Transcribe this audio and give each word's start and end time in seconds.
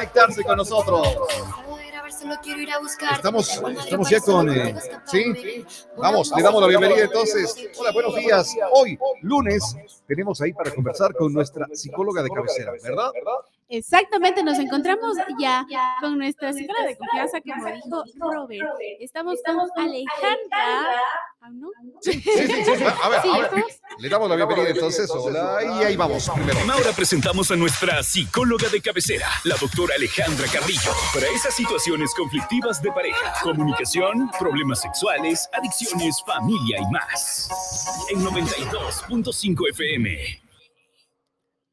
conectarse 0.00 0.42
con 0.44 0.56
nosotros. 0.56 1.08
Estamos, 3.12 3.62
estamos 3.84 4.10
ya 4.10 4.20
con, 4.20 4.48
eh, 4.50 4.74
¿sí? 5.04 5.64
Vamos, 5.96 6.32
le 6.34 6.42
damos 6.42 6.62
la 6.62 6.68
bienvenida 6.68 7.04
entonces. 7.04 7.54
Hola, 7.78 7.92
buenos 7.92 8.16
días. 8.16 8.54
Hoy, 8.72 8.98
lunes, 9.22 9.76
tenemos 10.06 10.40
ahí 10.40 10.52
para 10.52 10.70
conversar 10.70 11.14
con 11.14 11.32
nuestra 11.32 11.66
psicóloga 11.74 12.22
de 12.22 12.30
cabecera, 12.30 12.72
¿verdad? 12.82 13.10
Exactamente, 13.70 14.42
nos 14.42 14.58
encontramos 14.58 15.16
ya 15.38 15.64
con 16.00 16.18
nuestra 16.18 16.52
psicóloga 16.52 16.88
de 16.88 16.96
confianza, 16.96 17.38
como 17.40 18.02
dijo 18.04 18.32
Robert. 18.32 18.68
Estamos 18.98 19.38
con 19.46 19.60
Alejandra. 19.76 20.90
¿No? 21.52 21.68
Sí, 22.00 22.12
sí, 22.12 22.20
sí, 22.20 22.64
sí. 22.64 22.84
A 23.02 23.08
ver, 23.08 23.20
a 23.20 23.48
ver. 23.48 23.64
Le 23.98 24.08
damos 24.08 24.28
la 24.28 24.36
bienvenida 24.36 24.70
entonces. 24.70 25.08
Hola, 25.10 25.58
y 25.62 25.84
ahí 25.84 25.96
vamos 25.96 26.28
primero. 26.34 26.58
Ahora 26.70 26.92
presentamos 26.92 27.50
a 27.52 27.56
nuestra 27.56 28.02
psicóloga 28.02 28.68
de 28.68 28.80
cabecera, 28.80 29.28
la 29.44 29.54
doctora 29.56 29.94
Alejandra 29.96 30.46
Carrillo, 30.52 30.92
para 31.14 31.28
esas 31.28 31.54
situaciones 31.54 32.12
conflictivas 32.14 32.82
de 32.82 32.90
pareja, 32.90 33.34
comunicación, 33.42 34.30
problemas 34.38 34.80
sexuales, 34.80 35.48
adicciones, 35.52 36.22
familia 36.26 36.78
y 36.80 36.92
más. 36.92 37.48
En 38.10 38.18
92.5 38.24 39.70
FM. 39.70 40.49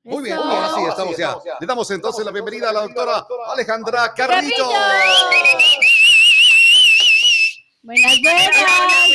Muy 0.08 0.24
bien, 0.24 0.38
ahora 0.38 0.70
sí, 0.74 0.82
estamos 0.88 1.18
ya. 1.18 1.38
Le 1.60 1.68
damos 1.68 1.92
entonces 1.92 2.26
la 2.26 2.32
bienvenida 2.32 2.70
a 2.70 2.74
la 2.74 2.82
doctora 2.84 3.28
Alejandra 3.52 4.14
Carrillo. 4.14 4.70
Buenas, 7.84 8.18
buenas, 8.22 8.50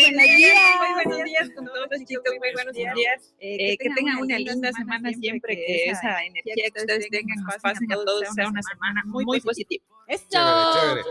buenos 0.02 0.36
días. 0.36 0.56
Muy 0.78 1.04
buenos 1.04 1.24
días 1.24 1.48
con 1.54 1.64
todos 1.64 2.04
chicos, 2.06 2.34
muy 2.38 2.52
buenos 2.52 2.74
días. 2.74 3.32
Eh, 3.40 3.78
que 3.78 3.88
tengan 3.96 4.18
una 4.18 4.38
linda 4.38 4.70
semana 4.72 5.10
siempre, 5.14 5.56
que 5.56 5.86
esa 5.86 6.24
energía 6.24 6.70
que 6.74 6.80
ustedes 6.80 7.08
tengan 7.08 7.38
nos 7.42 7.56
pasen 7.56 7.90
a 7.90 7.94
todos 7.94 8.28
sea 8.34 8.48
una 8.48 8.62
semana 8.62 9.02
muy, 9.06 9.24
muy 9.24 9.40
positiva. 9.40 9.82
Esto. 10.08 10.38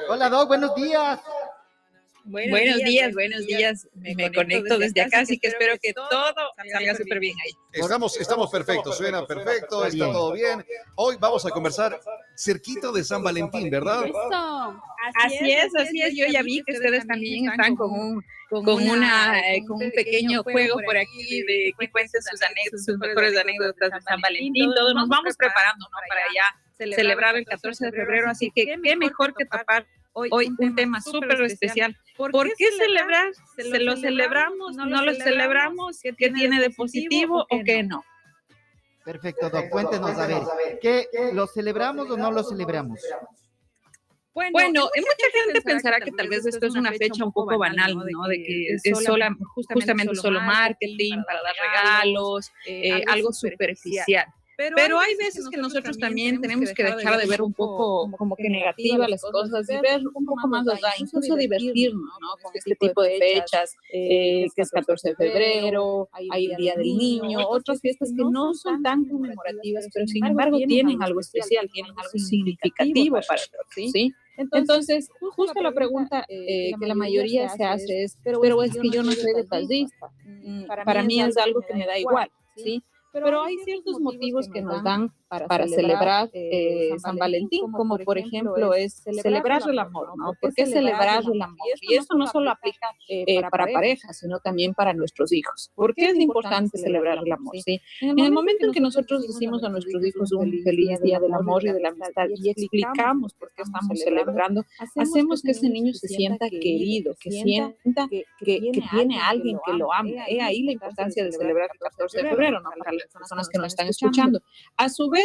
Hola, 0.09 0.29
Doc, 0.29 0.47
buenos 0.47 0.75
días. 0.75 1.19
Buenos, 2.23 2.77
días, 2.77 3.13
buenos 3.13 3.45
días. 3.45 3.87
Me, 3.93 4.31
conecto 4.31 4.77
desde 4.77 5.01
acá, 5.01 5.19
así 5.19 5.39
que 5.39 5.47
espero 5.47 5.73
que 5.81 5.93
todo 5.93 6.33
salga 6.71 6.95
súper 6.95 7.19
bien 7.19 7.35
ahí. 7.43 7.51
Estamos, 7.73 8.19
estamos 8.19 8.51
perfectos, 8.51 8.97
suena 8.97 9.25
perfecto, 9.25 9.85
está 9.85 10.05
todo 10.11 10.33
bien. 10.33 10.63
Hoy 10.95 11.17
vamos 11.19 11.45
a 11.45 11.49
conversar 11.49 11.99
cerquito 12.35 12.91
de 12.91 13.03
San 13.03 13.23
Valentín, 13.23 13.69
¿verdad? 13.69 14.05
Eso. 14.05 14.81
Así 15.15 15.51
es, 15.51 15.75
así 15.75 16.01
es. 16.01 16.15
Yo 16.15 16.25
ya 16.27 16.43
vi 16.43 16.61
que 16.63 16.73
ustedes 16.73 17.07
también 17.07 17.49
están 17.49 17.75
con 17.75 17.91
un, 17.91 18.23
con 18.49 18.89
una, 18.89 19.39
eh, 19.39 19.63
con 19.67 19.83
un 19.83 19.91
pequeño 19.91 20.43
juego 20.43 20.79
por 20.85 20.97
aquí 20.97 21.41
de 21.43 21.73
que 21.77 21.89
cuenten 21.89 22.21
sus 22.21 22.41
anécdotas, 22.41 22.85
sus 22.85 22.97
mejores 22.97 23.37
anécdotas 23.37 23.91
de 23.91 24.01
San 24.01 24.21
Valentín. 24.21 24.71
Todos 24.75 24.93
nos 24.93 25.09
vamos 25.09 25.35
preparando 25.35 25.87
¿no? 25.89 25.97
para 26.07 26.21
ya 26.35 26.95
celebrar 26.95 27.35
el 27.35 27.45
14 27.45 27.85
de 27.85 27.91
febrero, 27.91 28.29
así 28.29 28.51
que 28.53 28.65
qué 28.65 28.95
mejor 28.95 29.33
que 29.35 29.45
tapar 29.45 29.85
hoy 30.13 30.49
un 30.57 30.75
tema 30.75 31.01
súper 31.01 31.41
especial. 31.43 31.95
¿Por 32.17 32.31
qué 32.55 32.71
celebrar? 32.77 33.31
¿Se 33.55 33.79
lo 33.79 33.97
celebramos? 33.97 34.75
¿No 34.75 34.85
lo 34.85 35.13
celebramos? 35.15 35.99
¿Qué 36.01 36.29
tiene 36.29 36.59
de 36.59 36.69
positivo 36.69 37.45
o 37.49 37.63
qué 37.63 37.83
no? 37.83 38.03
Perfecto, 39.03 39.49
Doc. 39.49 39.69
Cuéntenos 39.69 40.17
a 40.17 40.27
ver, 40.27 40.43
¿qué, 40.81 41.07
¿lo 41.33 41.47
celebramos 41.47 42.09
o 42.09 42.17
no 42.17 42.31
lo 42.31 42.43
celebramos? 42.43 42.99
Bueno, 44.33 44.83
mucha 44.83 45.45
gente 45.45 45.61
pensará 45.61 45.99
que 45.99 46.11
tal 46.11 46.29
vez 46.29 46.45
esto 46.45 46.65
es 46.65 46.75
una 46.75 46.91
fecha 46.93 47.25
un 47.25 47.33
poco 47.33 47.57
banal, 47.57 47.95
¿no? 47.95 48.27
De 48.27 48.37
que 48.37 48.75
es 48.75 49.03
sola, 49.03 49.35
justamente 49.55 50.15
solo 50.15 50.39
marketing 50.41 51.21
para 51.25 51.41
dar 51.41 51.55
regalos, 51.61 52.51
eh, 52.65 53.03
algo 53.07 53.33
superficial. 53.33 54.25
Pero, 54.75 54.99
hay 54.99 55.15
veces 55.15 55.47
que 55.49 55.57
nosotros 55.57 55.97
también 55.97 56.41
tenemos 56.41 56.71
que 56.73 56.83
dejar 56.83 57.17
de 57.17 57.27
ver 57.27 57.41
un 57.41 57.53
poco 57.53 58.11
como 58.17 58.35
que 58.35 58.49
negativas 58.49 59.09
las 59.09 59.21
cosas 59.21 59.69
y 59.69 59.77
ver 59.79 60.01
un 60.13 60.25
poco 60.25 60.47
más 60.47 60.67
allá, 60.67 60.93
incluso 60.97 61.35
divertirnos, 61.35 62.09
¿no? 62.19 62.27
Con 62.41 62.51
este 62.53 62.75
tipo 62.75 63.01
de 63.01 63.17
fechas, 63.17 63.75
eh, 63.91 64.45
que 64.55 64.61
es 64.61 64.71
14 64.71 65.09
de 65.09 65.15
febrero, 65.15 66.09
hay 66.11 66.47
el 66.47 66.55
Día 66.57 66.73
del 66.75 66.97
Niño, 66.97 67.39
otras 67.47 67.81
fiestas 67.81 68.11
que 68.15 68.23
no 68.23 68.53
son 68.53 68.83
tan 68.83 69.05
conmemorativas, 69.05 69.87
pero 69.93 70.07
sin 70.07 70.25
embargo 70.25 70.57
tienen 70.57 71.01
algo 71.01 71.19
especial, 71.19 71.69
tienen 71.71 71.93
algo 71.97 72.17
significativo 72.17 73.19
para 73.27 73.41
nosotros, 73.41 73.91
¿sí? 73.91 74.13
Entonces, 74.37 75.09
justo 75.35 75.61
la 75.61 75.71
pregunta 75.71 76.25
eh, 76.27 76.71
que 76.79 76.85
la 76.85 76.95
mayoría 76.95 77.49
se 77.49 77.63
hace 77.63 78.03
es, 78.03 78.17
pero 78.23 78.63
es 78.63 78.73
que 78.73 78.89
yo 78.89 79.03
no 79.03 79.11
soy 79.11 79.33
detallista, 79.33 80.11
para 80.85 81.03
mí 81.03 81.21
es 81.21 81.37
algo 81.37 81.61
que 81.61 81.73
me 81.73 81.85
da 81.85 81.97
igual, 81.97 82.29
¿sí? 82.55 82.83
Pero 83.11 83.43
hay 83.43 83.57
ciertos 83.59 83.99
motivos 83.99 84.47
que 84.49 84.61
nos 84.61 84.83
dan 84.83 85.11
para, 85.31 85.65
celebrar 85.65 86.29
eh, 86.33 86.89
eh, 86.93 86.99
San 86.99 87.15
Valentín, 87.15 87.71
como 87.71 87.97
por 87.99 88.17
ejemplo 88.17 88.73
es 88.73 89.01
celebrar 89.21 89.61
el 89.67 89.79
amor, 89.79 90.09
¿no? 90.17 90.33
¿Por 90.39 90.53
qué 90.53 90.65
celebrar 90.65 91.23
el 91.23 91.41
amor? 91.41 91.57
Y 91.81 91.95
eso 91.95 92.15
no 92.15 92.27
solo 92.27 92.51
aplica 92.51 92.87
eh, 93.07 93.41
para 93.49 93.67
parejas, 93.71 94.19
sino 94.19 94.39
también 94.39 94.73
para 94.73 94.93
nuestros 94.93 95.31
hijos. 95.31 95.71
¿Por 95.73 95.95
qué 95.95 96.09
es 96.09 96.19
importante 96.19 96.77
celebrar 96.77 97.19
el 97.25 97.31
amor? 97.31 97.55
¿sí? 97.63 97.79
En 98.01 98.19
el 98.19 98.31
momento 98.31 98.65
en 98.65 98.73
que 98.73 98.81
nosotros 98.81 99.25
decimos 99.25 99.63
a 99.63 99.69
nuestros 99.69 100.05
hijos 100.05 100.33
un 100.33 100.51
feliz 100.63 100.99
día 101.01 101.19
del 101.19 101.33
amor 101.33 101.63
y 101.63 101.71
de 101.71 101.79
la 101.79 101.89
amistad 101.89 102.27
y 102.35 102.49
explicamos 102.49 103.33
por 103.33 103.53
qué 103.55 103.61
estamos 103.61 103.99
celebrando, 103.99 104.65
hacemos 104.97 105.41
que 105.41 105.51
ese 105.51 105.69
niño 105.69 105.93
se 105.93 106.09
sienta 106.09 106.49
querido, 106.49 107.15
que 107.19 107.31
sienta 107.31 108.07
que, 108.09 108.25
que 108.43 108.81
tiene 108.91 109.17
a 109.17 109.29
alguien 109.29 109.57
que 109.65 109.73
lo 109.73 109.93
ama. 109.93 110.09
He 110.27 110.41
ahí 110.41 110.63
la 110.63 110.73
importancia 110.73 111.23
de 111.23 111.31
celebrar 111.31 111.69
el 111.71 111.79
14 111.79 112.21
de 112.21 112.29
febrero, 112.29 112.59
¿no? 112.59 112.69
Para 112.77 112.91
las 112.91 113.07
personas 113.07 113.47
que 113.47 113.57
nos 113.57 113.67
están 113.67 113.87
escuchando. 113.87 114.41
A 114.75 114.89
su 114.89 115.09
vez, 115.09 115.20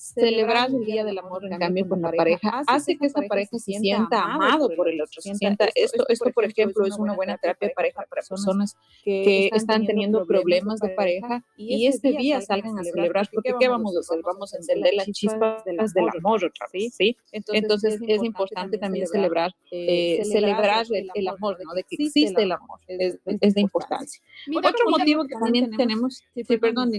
celebrar 0.00 0.70
el 0.70 0.84
Día 0.86 1.04
del 1.04 1.18
Amor 1.18 1.44
en 1.44 1.58
cambio 1.58 1.86
con 1.86 2.00
la 2.00 2.10
pareja 2.10 2.62
hace 2.66 2.96
que 2.96 3.06
esta 3.06 3.20
pareja 3.28 3.58
se 3.58 3.78
sienta 3.78 4.22
amado 4.22 4.70
por 4.74 4.88
el 4.88 5.00
otro, 5.00 5.20
se 5.20 5.34
sienta, 5.34 5.68
esto, 5.74 6.04
esto 6.08 6.30
por 6.30 6.46
ejemplo 6.46 6.86
es 6.86 6.98
una 6.98 7.12
buena 7.14 7.36
terapia 7.36 7.68
de 7.68 7.74
pareja 7.74 8.06
para 8.08 8.22
personas 8.22 8.76
que 9.04 9.50
están 9.52 9.84
teniendo 9.84 10.26
problemas 10.26 10.80
de 10.80 10.88
pareja 10.90 11.44
y 11.54 11.86
este 11.86 12.12
día 12.12 12.40
salgan 12.40 12.78
a 12.78 12.82
celebrar, 12.82 13.28
porque 13.30 13.52
¿qué 13.60 13.68
vamos 13.68 13.94
a 13.94 14.00
hacer? 14.00 14.20
Vamos 14.24 14.54
a 14.54 14.56
encender 14.56 14.94
las 14.94 15.06
chispas 15.10 15.64
del 15.64 16.08
amor 16.18 16.44
otra 16.44 16.66
vez, 16.72 16.94
¿sí? 16.96 17.16
Entonces 17.32 17.98
es 18.06 18.22
importante 18.22 18.78
también 18.78 19.06
celebrar, 19.06 19.52
eh, 19.70 20.22
celebrar 20.24 20.86
el, 21.14 21.28
amor, 21.28 21.58
¿no? 21.62 21.74
De 21.74 21.84
que 21.84 22.02
existe 22.02 22.42
el 22.42 22.52
amor, 22.52 22.80
es, 22.88 23.18
de 23.22 23.60
importancia. 23.60 24.22
Otro 24.56 24.88
motivo 24.88 25.24
que 25.26 25.34
también 25.34 25.70
tenemos, 25.76 26.22
sí, 26.34 26.56
perdón, 26.56 26.90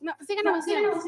no, 0.00 0.12
síganos, 0.26 0.64
síganos. 0.64 1.04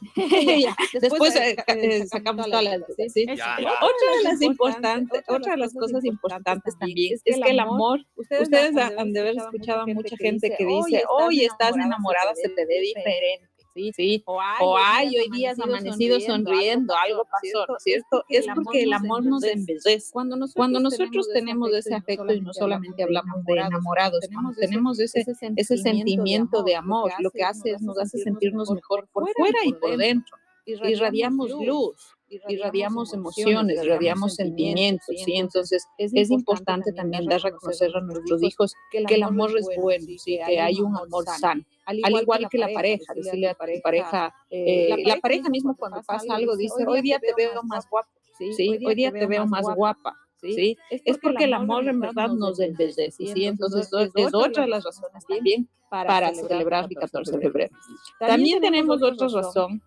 Después, 1.00 1.36
eh, 1.36 1.56
eh, 1.66 2.06
sacamos 2.06 2.46
todas 2.46 2.64
las 2.64 2.80
¿sí? 3.12 3.26
Otra 3.28 4.16
de 4.16 4.22
las 4.24 4.42
importantes, 4.42 5.22
otra 5.28 5.52
de 5.52 5.58
las 5.58 5.74
cosas 5.74 6.04
importantes 6.04 6.78
también 6.78 7.14
es 7.24 7.40
que 7.40 7.50
el 7.50 7.60
amor, 7.60 8.04
ustedes 8.16 8.76
han 8.76 9.12
de 9.12 9.20
haber 9.20 9.36
escuchado 9.36 9.82
a 9.82 9.86
mucha 9.86 10.16
gente 10.16 10.54
que 10.56 10.64
dice, 10.64 11.02
oye, 11.08 11.46
estás 11.46 11.76
enamorada, 11.76 12.34
se 12.34 12.48
te 12.48 12.66
ve 12.66 12.80
diferente. 12.80 13.47
Sí, 13.78 13.92
sí. 13.94 14.24
O 14.26 14.76
hay, 14.76 15.16
hoy 15.16 15.30
día 15.30 15.52
has 15.52 15.60
amanecido 15.60 16.18
sonriendo, 16.18 16.94
algo 16.96 17.24
pasó, 17.24 17.64
¿cierto? 17.78 18.24
Es 18.28 18.44
porque 18.52 18.82
el 18.82 18.92
amor 18.92 19.24
nos 19.24 19.44
embellece. 19.44 20.10
Cuando 20.12 20.34
nosotros, 20.34 20.56
cuando 20.56 20.80
nosotros 20.80 21.28
tenemos 21.32 21.72
ese 21.72 21.94
afecto 21.94 22.32
y 22.32 22.40
no 22.40 22.52
solamente 22.52 23.04
hablamos 23.04 23.44
de 23.44 23.52
enamorados, 23.52 24.20
tenemos 24.58 24.98
ese, 24.98 25.24
ese 25.54 25.76
sentimiento 25.76 26.64
de 26.64 26.74
amor, 26.74 27.12
lo 27.20 27.30
que 27.30 27.44
hace 27.44 27.70
es 27.70 27.82
nos 27.82 27.98
hace 27.98 28.18
sentirnos 28.18 28.68
mejor 28.72 29.08
por 29.12 29.30
fuera 29.32 29.58
y 29.64 29.72
por 29.74 29.96
dentro. 29.96 30.36
Irradiamos 30.66 31.50
luz 31.50 32.18
irradiamos 32.48 33.14
emociones, 33.14 33.82
irradiamos 33.82 34.34
sentimientos, 34.34 35.16
¿sí? 35.24 35.36
Entonces 35.36 35.86
es, 35.96 36.30
importante 36.30 36.92
también 36.92 37.26
dar 37.26 37.46
a 37.46 37.50
conocer 37.52 37.90
a 37.96 38.00
nuestros 38.00 38.42
hijos 38.42 38.74
que 38.90 39.14
el 39.14 39.22
amor 39.22 39.56
es 39.56 39.66
bueno, 39.76 40.06
¿sí? 40.18 40.38
que 40.46 40.60
hay 40.60 40.80
un 40.80 40.96
amor 40.96 41.24
sano. 41.40 41.64
Al 41.88 41.98
igual, 41.98 42.48
que 42.50 42.58
la 42.58 42.68
pareja, 42.74 43.14
decirle 43.14 43.48
a 43.48 43.56
la 43.58 43.80
pareja, 43.82 44.34
eh, 44.50 45.02
la 45.06 45.16
pareja 45.16 45.48
mismo 45.48 45.74
cuando 45.74 46.02
pasa 46.02 46.34
algo 46.34 46.54
dice, 46.56 46.84
hoy 46.86 47.00
día 47.00 47.18
te 47.18 47.32
veo 47.34 47.62
más 47.62 47.88
guapo, 47.88 48.10
¿sí? 48.36 48.78
Hoy 48.84 48.94
día 48.94 49.10
te 49.10 49.26
veo 49.26 49.46
más 49.46 49.64
guapa. 49.74 50.14
¿sí? 50.40 50.76
Es 50.90 51.18
porque 51.18 51.44
el 51.44 51.54
amor 51.54 51.88
en 51.88 52.00
verdad 52.00 52.28
nos 52.28 52.60
embellece, 52.60 53.10
¿sí? 53.10 53.46
Entonces 53.46 53.88
es 54.14 54.34
otra 54.34 54.64
de 54.64 54.68
las 54.68 54.84
razones 54.84 55.24
también 55.26 55.68
para 55.90 56.34
celebrar 56.34 56.86
el 56.90 56.96
14 56.96 57.32
de 57.32 57.40
febrero. 57.40 57.76
También 58.18 58.60
tenemos 58.60 59.02
otra 59.02 59.28
razón 59.28 59.82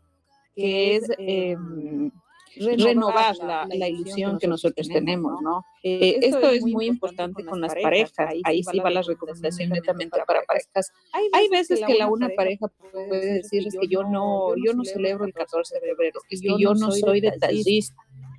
que 0.56 0.96
es 0.96 1.10
em, 1.18 2.12
renovar 2.58 3.38
la, 3.38 3.68
la, 3.70 3.88
ilusión 3.88 4.38
que 4.38 4.48
nosotros 4.48 4.88
tenemos, 4.88 5.42
¿no? 5.42 5.66
Eh, 5.84 6.20
esto 6.22 6.50
es 6.50 6.64
muy 6.64 6.86
importante 6.86 7.46
con 7.46 7.62
las 7.62 7.74
parejas, 7.76 8.34
ahí 8.44 8.64
sí 8.64 8.80
va 8.80 8.90
la 8.90 9.02
recomendación 9.02 9.70
netamente 9.70 10.20
para 10.26 10.44
parejas. 10.44 10.92
Hay 11.34 11.50
veces 11.50 11.82
que 11.86 11.96
la 11.96 12.08
una 12.08 12.30
pareja 12.30 12.68
puede 12.92 13.34
decir 13.36 13.66
es 13.68 13.76
que 13.80 13.88
yo 13.88 14.04
no, 14.04 14.54
yo 14.64 14.74
no 14.74 14.84
celebro 14.84 15.26
el 15.26 15.34
14 15.34 15.76
de 15.76 15.82
febrero, 15.82 16.20
es 16.30 16.42
que 16.42 16.56
yo 16.58 16.74
no 16.74 16.92
soy 16.92 17.22
detallista, 17.22 17.96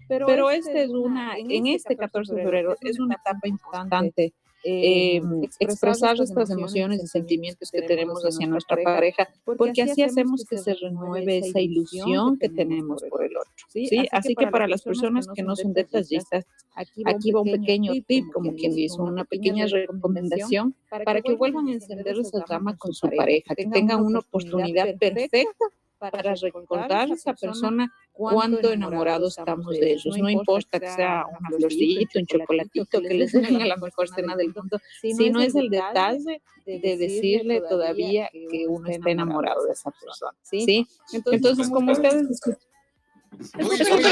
pero 0.09 0.51
este 0.51 0.85
es 0.85 0.91
una, 0.91 1.37
en 1.39 1.67
este 1.67 1.97
14 1.97 2.35
de 2.35 2.43
febrero 2.43 2.77
es 2.81 3.01
una 3.01 3.15
etapa 3.15 3.49
importante 3.49 4.35
eh, 4.65 5.21
expresar 5.59 6.21
estas 6.21 6.51
emociones 6.51 7.03
y 7.03 7.07
sentimientos 7.07 7.71
que 7.71 7.83
tenemos 7.83 8.23
hacia 8.23 8.47
nuestra 8.47 8.77
pareja, 8.83 9.29
porque 9.45 9.83
así 9.83 10.03
hacemos 10.03 10.45
que 10.45 10.59
se 10.59 10.75
renueve 10.75 11.39
esa 11.39 11.61
ilusión 11.61 12.39
que 12.39 12.49
tenemos 12.49 13.03
por 13.11 13.25
el 13.25 13.37
otro. 13.37 13.53
¿sí? 13.69 14.07
Así 14.11 14.35
que 14.35 14.47
para 14.47 14.69
las 14.69 14.83
personas 14.83 15.27
que 15.35 15.43
no 15.43 15.57
son 15.57 15.73
detallistas, 15.73 16.45
aquí 16.75 17.33
va 17.33 17.41
un 17.41 17.51
pequeño 17.51 17.93
tip, 18.07 18.33
como 18.33 18.55
quien 18.55 18.75
dice, 18.75 19.01
una 19.01 19.25
pequeña 19.25 19.67
recomendación 19.67 20.75
para 20.89 21.21
que 21.21 21.35
vuelvan 21.35 21.69
a 21.69 21.73
encender 21.73 22.19
esa 22.19 22.45
llama 22.49 22.77
con 22.77 22.93
su 22.93 23.09
pareja, 23.09 23.55
que 23.55 23.67
tengan 23.67 24.05
una 24.05 24.21
oportunidad 24.21 24.97
perfecta 24.97 25.67
para 26.11 26.35
recordar 26.35 27.11
a 27.11 27.15
esa 27.15 27.33
persona 27.35 27.93
cuánto 28.13 28.73
enamorados 28.73 29.39
estamos 29.39 29.79
de 29.79 29.93
ellos. 29.93 30.17
No 30.19 30.29
importa 30.29 30.81
que 30.81 30.91
sea 30.91 31.25
una 31.39 31.51
florcita, 31.57 32.19
un 32.19 32.27
chocolatito, 32.27 33.01
que 33.01 33.15
les 33.15 33.33
den 33.33 33.57
a 33.63 33.67
la 33.67 33.77
mejor 33.77 34.09
cena 34.09 34.35
del 34.35 34.53
mundo, 34.55 34.79
sino 35.01 35.41
es 35.41 35.55
el 35.55 35.69
detalle 35.69 36.43
de 36.67 36.97
decirle 36.97 37.61
todavía 37.69 38.29
que 38.33 38.67
uno 38.69 38.89
está 38.89 39.11
enamorado 39.11 39.65
de 39.67 39.73
esa 39.73 39.91
persona. 39.91 40.37
¿sí? 40.43 40.87
Entonces, 41.13 41.69
como 41.69 41.93
ustedes 41.93 42.27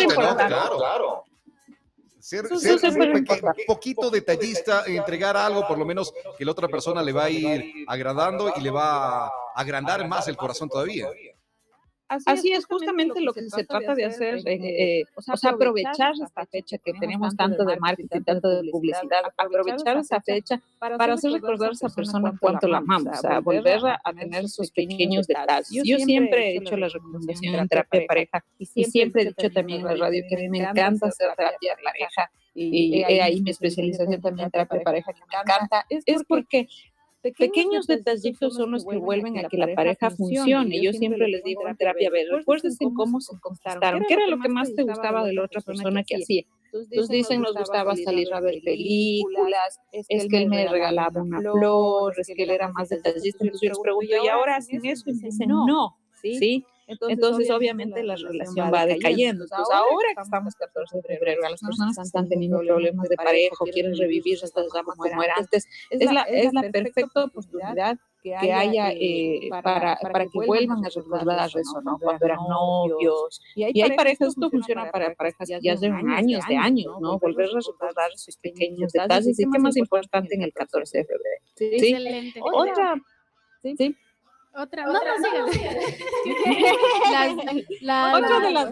importante. 0.02 0.46
Claro, 0.46 0.78
claro. 0.78 1.24
Ser, 2.20 2.44
un, 2.44 3.26
poquito 3.66 4.10
detallista, 4.10 4.84
entregar 4.86 5.38
algo 5.38 5.66
por 5.66 5.78
lo 5.78 5.86
menos 5.86 6.12
que 6.36 6.44
la 6.44 6.52
otra 6.52 6.68
persona 6.68 7.02
le 7.02 7.12
va 7.12 7.24
a 7.24 7.30
ir 7.30 7.86
agradando 7.88 8.52
y 8.54 8.60
le 8.60 8.70
va 8.70 9.26
a 9.26 9.32
agrandar 9.54 10.06
más 10.06 10.28
el 10.28 10.36
corazón 10.36 10.68
todavía. 10.68 11.08
Así, 12.26 12.50
es, 12.50 12.66
justamente 12.66 13.20
lo 13.20 13.32
que, 13.32 13.48
se 13.48 13.62
trata 13.64 13.94
de 13.94 14.04
hacer, 14.04 14.40
eh, 14.44 15.04
o, 15.14 15.36
sea, 15.36 15.50
aprovechar 15.50 16.12
esta 16.20 16.44
fecha 16.44 16.76
que 16.78 16.92
tenemos 16.94 17.36
tanto 17.36 17.64
de 17.64 17.78
marketing, 17.78 18.22
tanto 18.22 18.48
de 18.48 18.68
publicidad, 18.68 19.22
aprovechar 19.36 19.96
esa 19.98 20.20
fecha 20.20 20.60
para 20.80 21.14
hacer 21.14 21.30
recordar 21.30 21.70
a 21.70 21.72
esa 21.72 21.88
persona 21.88 22.34
cuánto 22.40 22.66
la 22.66 22.78
amamos, 22.78 23.16
o 23.16 23.20
sea, 23.20 23.38
volver 23.38 23.78
a, 23.86 24.12
tener 24.12 24.48
sus 24.48 24.72
pequeños 24.72 25.28
detalles. 25.28 25.84
Yo 25.84 25.98
siempre 25.98 26.50
he 26.50 26.56
hecho 26.56 26.76
la 26.76 26.88
recomendación 26.88 27.54
en 27.54 27.68
terapia 27.68 28.00
de 28.00 28.06
pareja 28.06 28.44
y 28.58 28.84
siempre 28.86 29.22
he 29.22 29.26
dicho 29.26 29.48
también 29.50 29.80
en 29.80 29.86
la 29.86 29.94
radio 29.94 30.24
que 30.28 30.34
a 30.34 30.38
mí 30.38 30.48
me 30.48 30.58
encanta 30.58 31.06
hacer 31.06 31.28
terapia 31.36 31.76
de 31.76 31.82
pareja 31.82 32.30
y, 32.54 33.04
ahí 33.04 33.40
mi 33.40 33.50
especialización 33.50 34.20
también 34.20 34.46
en 34.46 34.50
terapia 34.50 34.78
de 34.78 34.84
pareja 34.84 35.12
que 35.12 35.20
me 35.20 35.40
encanta, 35.40 35.86
es 35.88 36.24
porque 36.26 36.66
Pequeños 37.22 37.86
detallitos 37.86 38.54
son 38.54 38.70
los 38.70 38.86
que 38.86 38.96
vuelven 38.96 39.38
a 39.38 39.48
que 39.48 39.58
la 39.58 39.74
pareja 39.74 40.10
funcione. 40.10 40.80
Yo 40.80 40.92
siempre 40.92 41.28
les 41.28 41.44
digo 41.44 41.68
en 41.68 41.76
terapia, 41.76 42.08
a 42.08 42.12
ver, 42.12 42.26
recuérdense 42.30 42.84
cómo 42.94 43.20
se 43.20 43.38
conquistaron, 43.40 44.04
qué 44.08 44.14
era 44.14 44.26
lo 44.26 44.38
que 44.40 44.48
más 44.48 44.74
te 44.74 44.82
gustaba 44.82 45.24
de 45.24 45.34
la 45.34 45.44
otra 45.44 45.60
persona 45.60 46.02
que 46.02 46.16
hacía. 46.16 46.42
Entonces 46.72 47.08
dicen, 47.08 47.42
nos 47.42 47.54
gustaba 47.54 47.96
salir 47.96 48.32
a 48.32 48.40
ver 48.40 48.60
películas, 48.64 49.80
es 49.92 50.28
que 50.28 50.38
él 50.38 50.48
me 50.48 50.66
regalaba 50.68 51.22
una 51.22 51.40
flor, 51.40 52.14
es 52.16 52.28
que 52.28 52.42
él 52.42 52.50
era 52.50 52.70
más 52.70 52.88
detallista. 52.88 53.44
Entonces 53.44 53.60
yo 53.60 53.68
les 53.70 53.78
pregunto, 53.80 54.14
¿y 54.24 54.28
ahora 54.28 54.56
hacen 54.56 54.84
eso? 54.86 55.10
Y 55.10 55.14
dicen, 55.14 55.48
no, 55.48 55.96
¿sí? 56.22 56.64
Entonces, 57.08 57.50
obviamente, 57.50 58.02
la 58.02 58.16
relación 58.16 58.72
va 58.72 58.86
decayendo. 58.86 59.44
Entonces, 59.44 59.74
ahora 59.74 60.08
que 60.14 60.22
estamos 60.22 60.54
14 60.54 60.96
de 60.96 61.02
febrero, 61.02 61.42
las 61.42 61.60
personas 61.60 61.96
que 61.96 62.02
están 62.02 62.28
teniendo 62.28 62.60
problemas 62.60 63.08
de 63.08 63.16
pareja 63.16 63.56
o 63.60 63.64
quieren 63.64 63.96
revivir 63.96 64.38
estas 64.42 64.66
llamas 64.74 64.96
como 64.96 65.22
era 65.22 65.34
antes, 65.36 65.66
es 65.90 66.12
la, 66.12 66.22
es 66.22 66.52
la 66.52 66.62
perfecta 66.70 67.24
oportunidad 67.24 67.98
que 68.22 68.34
haya, 68.34 68.92
eh, 68.92 69.48
para, 69.50 69.96
para 69.96 70.26
que 70.26 70.46
vuelvan 70.46 70.84
a 70.84 70.88
recordar 70.88 71.48
eso, 71.48 71.80
¿no? 71.82 71.98
Cuando 71.98 72.26
eran 72.26 72.38
novios. 72.48 73.40
Y 73.54 73.64
hay, 73.64 73.96
parejas, 73.96 74.28
esto 74.28 74.50
funciona 74.50 74.90
para 74.90 75.14
parejas 75.14 75.48
ya 75.48 75.74
llevan 75.74 76.10
años, 76.10 76.44
de 76.48 76.56
años, 76.56 76.94
¿no? 77.00 77.18
Volver 77.18 77.48
a 77.48 77.58
recordar 77.58 78.10
sus 78.16 78.36
pequeños 78.36 78.92
detalles. 78.92 79.38
Y 79.38 79.44
qué 79.50 79.58
más 79.58 79.76
importante 79.76 80.34
en 80.34 80.42
el 80.42 80.52
14 80.52 80.98
de 80.98 81.04
febrero. 81.04 81.44
Sí, 81.54 81.64
excelente. 81.72 82.40
Otra, 82.42 82.94
sí. 83.62 83.96
Otra, 84.52 84.84
no, 84.84 84.92
no, 84.92 84.98
otra 88.18 88.40
de 88.40 88.50
las, 88.50 88.68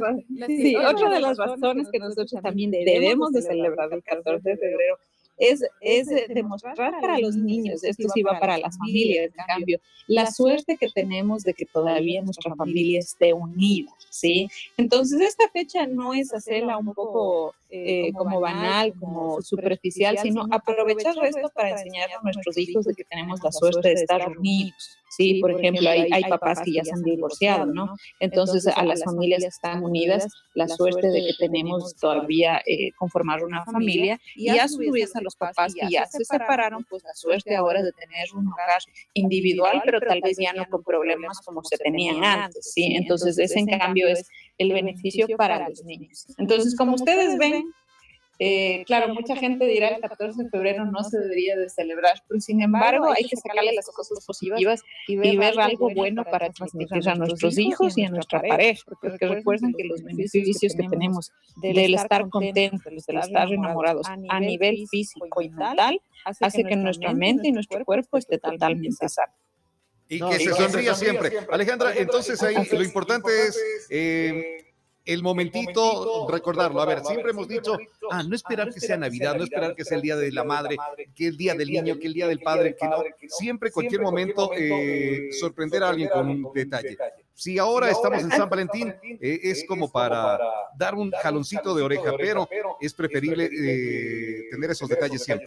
sí, 0.48 0.75
otra 0.75 1.08
de 1.08 1.20
las 1.20 1.38
razones 1.38 1.88
que 1.92 2.00
nosotros 2.00 2.42
también 2.42 2.72
debemos 2.72 3.30
de 3.32 3.42
celebrar 3.42 3.92
el 3.92 4.02
14 4.02 4.48
de 4.48 4.56
febrero. 4.56 4.98
es, 5.38 5.62
es 5.80 6.08
demostrar 6.28 6.75
para 7.00 7.20
los 7.20 7.36
niños, 7.36 7.84
esto 7.84 8.08
sí 8.12 8.22
va 8.22 8.40
para 8.40 8.58
las 8.58 8.76
familias, 8.76 9.26
en 9.26 9.46
cambio, 9.46 9.78
la 10.08 10.26
suerte 10.30 10.76
que 10.76 10.88
tenemos 10.88 11.44
de 11.44 11.54
que 11.54 11.64
todavía 11.64 12.22
nuestra 12.22 12.54
familia 12.56 12.98
esté 12.98 13.32
unida, 13.32 13.92
¿sí? 14.10 14.48
Entonces, 14.76 15.20
esta 15.20 15.48
fecha 15.48 15.86
no 15.86 16.12
es 16.12 16.34
hacerla 16.34 16.76
un 16.76 16.92
poco 16.92 17.54
eh, 17.70 18.12
como 18.17 18.41
banal, 18.41 18.94
como 18.99 19.43
superficial, 19.43 20.17
sino 20.19 20.47
aprovechar 20.50 21.15
esto 21.25 21.50
para 21.55 21.70
enseñar 21.70 22.09
a 22.19 22.23
nuestros 22.23 22.56
hijos 22.56 22.87
de 22.87 22.94
que 22.94 23.05
tenemos 23.05 23.41
la 23.43 23.53
suerte 23.53 23.88
de 23.88 23.94
estar 23.94 24.26
unidos. 24.29 24.99
Sí, 25.11 25.41
por 25.41 25.50
ejemplo, 25.50 25.88
hay, 25.88 26.06
hay 26.12 26.25
papás 26.25 26.61
que 26.62 26.73
ya 26.73 26.85
se 26.85 26.93
han 26.93 27.03
divorciado, 27.03 27.67
¿no? 27.67 27.97
Entonces, 28.20 28.67
a 28.67 28.85
las 28.85 29.03
familias 29.03 29.43
que 29.43 29.49
están 29.49 29.82
unidas, 29.82 30.26
la 30.55 30.69
suerte 30.69 31.09
de 31.09 31.20
que 31.20 31.32
tenemos 31.38 31.94
todavía 31.97 32.61
eh, 32.67 32.93
conformar 32.93 33.43
una 33.44 33.65
familia 33.65 34.19
y 34.35 34.49
a 34.49 34.69
su 34.69 34.79
vez 34.91 35.15
a 35.17 35.20
los 35.20 35.37
papás 35.37 35.75
que 35.75 35.88
ya 35.91 36.06
se 36.06 36.25
separaron, 36.25 36.85
pues 36.88 37.03
la 37.05 37.15
suerte 37.15 37.56
ahora 37.56 37.82
de 37.82 37.93
tener 37.93 38.29
un 38.35 38.49
hogar 38.49 38.81
individual, 39.15 39.82
pero 39.85 40.00
tal 40.00 40.20
vez 40.23 40.37
ya 40.38 40.53
no 40.53 40.67
con 40.69 40.82
problemas 40.82 41.41
como 41.44 41.62
se 41.65 41.76
tenían 41.79 42.25
antes, 42.25 42.73
¿sí? 42.73 42.94
Entonces, 42.97 43.38
ese 43.38 43.59
en 43.61 43.79
cambio 43.79 44.09
es 44.09 44.29
el 44.58 44.72
beneficio 44.72 45.26
para 45.37 45.69
los 45.69 45.84
niños. 45.84 46.26
Entonces, 46.37 46.76
como 46.76 46.94
ustedes 46.94 47.38
ven, 47.38 47.64
eh, 48.40 48.84
claro, 48.87 49.12
mucha 49.12 49.34
gente 49.34 49.66
dirá 49.66 49.88
el 49.88 50.00
14 50.00 50.44
de 50.44 50.50
febrero 50.50 50.84
no 50.84 51.02
se 51.02 51.19
debería 51.19 51.56
de 51.56 51.69
celebrar, 51.69 52.22
pero 52.28 52.40
sin 52.40 52.62
embargo 52.62 53.10
hay 53.10 53.25
que 53.25 53.37
sacarle 53.37 53.72
las 53.75 53.87
cosas 53.87 54.25
positivas 54.25 54.81
y 55.08 55.16
ver, 55.16 55.58
algo 55.58 55.90
bueno 55.93 56.25
para 56.25 56.50
transmitir 56.50 57.08
a 57.08 57.16
nuestros 57.16 57.58
hijos 57.58 57.99
y 57.99 58.05
a 58.05 58.10
nuestra 58.10 58.40
pareja, 58.40 58.81
porque 59.00 59.26
recuerden 59.26 59.75
que 59.76 59.84
los 59.84 60.05
beneficios 60.05 60.75
que 60.75 60.87
tenemos 60.88 61.32
del 61.56 61.94
estar 61.94 62.28
contentos, 62.28 63.06
del 63.06 63.19
estar 63.19 63.52
enamorados 63.52 64.06
a 64.06 64.40
nivel 64.40 64.87
físico 64.88 65.43
y 65.43 65.49
mental, 65.50 66.00
hace 66.40 66.62
que 66.62 66.76
nuestra 66.76 67.12
mente 67.14 67.49
y 67.49 67.52
nuestro 67.52 67.84
cuerpo 67.84 68.19
esté 68.19 68.38
totalmente 68.38 69.08
sano. 69.08 69.32
Y 70.08 70.20
que 70.20 70.38
se 70.38 70.52
sonría 70.55 70.94
siempre. 70.94 71.32
Alejandra, 71.50 71.94
entonces 71.94 72.43
ahí 72.43 72.56
lo 72.70 72.82
importante 72.82 73.31
es 73.46 73.87
eh, 73.90 74.69
el 75.08 75.22
momentito, 75.22 76.28
recordarlo. 76.31 76.82
A 76.82 76.84
ver, 76.84 77.02
siempre 77.02 77.31
hemos 77.31 77.49
dicho, 77.49 77.78
ah, 78.10 78.22
no 78.22 78.37
esperar 78.37 78.72
que 78.72 78.78
sea 78.78 78.99
Navidad, 78.99 79.37
no 79.37 79.44
esperar 79.44 79.75
que 79.75 79.82
sea 79.82 79.96
el 79.96 80.02
Día 80.02 80.16
de 80.16 80.31
la 80.31 80.44
Madre, 80.44 80.76
que 81.14 81.28
el 81.28 81.37
Día 81.38 81.55
del 81.55 81.70
Niño, 81.70 81.99
que 81.99 82.08
el 82.08 82.12
Día 82.12 82.28
del 82.28 82.40
Padre, 82.40 82.76
que 82.78 82.87
no. 82.87 83.02
Siempre, 83.26 83.70
cualquier 83.70 84.02
momento, 84.02 84.50
eh, 84.55 85.28
sorprender 85.32 85.82
a 85.82 85.88
alguien 85.88 86.10
con 86.10 86.28
un 86.28 86.52
detalle. 86.55 86.99
Si 87.32 87.58
ahora 87.58 87.90
estamos 87.90 88.22
en 88.22 88.31
San 88.31 88.50
Valentín, 88.50 88.94
eh, 89.02 89.40
es 89.44 89.64
como 89.66 89.90
para 89.90 90.38
dar 90.76 90.94
un 90.94 91.10
jaloncito 91.10 91.75
de 91.75 91.82
oreja, 91.82 92.12
pero 92.19 92.46
es 92.78 92.93
preferible 92.93 93.44
eh, 93.44 94.48
tener 94.50 94.70
esos 94.72 94.91
detalles 94.91 95.24
siempre. 95.24 95.46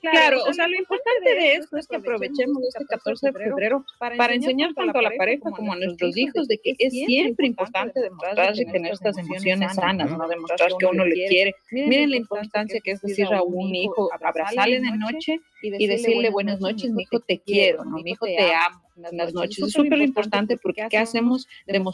Claro, 0.00 0.42
o 0.48 0.52
sea, 0.52 0.66
lo 0.66 0.76
importante 0.76 1.34
de 1.34 1.54
esto 1.54 1.76
es 1.76 1.86
que 1.86 1.96
aprovechemos 1.96 2.62
este 2.64 2.86
14 2.86 3.26
de 3.26 3.32
febrero 3.32 3.84
para 3.98 4.34
enseñar 4.34 4.72
tanto 4.74 4.98
a 4.98 5.02
la 5.02 5.10
pareja 5.16 5.50
como 5.50 5.72
a 5.72 5.76
nuestros 5.76 6.16
hijos 6.16 6.48
de 6.48 6.58
que 6.58 6.74
es 6.78 6.92
siempre 6.92 7.46
importante 7.46 8.00
demostrar 8.00 8.58
y 8.58 8.64
tener 8.66 8.92
estas 8.92 9.18
emociones 9.18 9.74
sanas, 9.74 10.10
¿no? 10.10 10.26
Demostrar 10.28 10.70
que 10.78 10.86
uno 10.86 11.04
le 11.04 11.26
quiere. 11.26 11.54
Miren 11.70 12.10
la 12.10 12.16
importancia 12.16 12.80
que 12.80 12.92
es 12.92 13.00
decir 13.00 13.26
a 13.26 13.42
un 13.42 13.74
hijo, 13.74 14.10
abrazarle 14.12 14.76
en 14.76 14.84
la 14.84 14.96
noche 14.96 15.40
y 15.62 15.86
decirle 15.86 16.30
buenas 16.30 16.60
noches, 16.60 16.90
mi 16.90 17.02
hijo 17.02 17.20
te 17.20 17.38
quiero, 17.38 17.84
¿no? 17.84 17.98
Mi 17.98 18.12
hijo 18.12 18.26
te 18.26 18.52
amo 18.52 18.80
las 19.10 19.32
noches. 19.32 19.58
Es 19.58 19.72
súper 19.72 20.00
importante 20.00 20.56
porque 20.56 20.86
¿qué 20.90 20.98
hacemos? 20.98 21.48